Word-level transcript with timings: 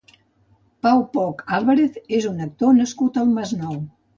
Pau 0.85 1.03
Poch 1.17 1.43
Álvarez 1.57 2.01
és 2.21 2.27
un 2.33 2.43
actor 2.49 2.77
nascut 2.81 3.21
al 3.25 3.31
Masnou. 3.39 3.79